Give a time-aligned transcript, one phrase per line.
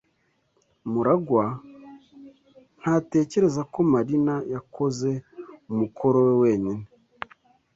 [0.91, 1.45] MuragwA
[2.79, 5.09] ntatekereza ko Marina yakoze
[5.71, 6.85] umukoro we wenyine.